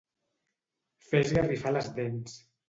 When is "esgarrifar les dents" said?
1.27-2.41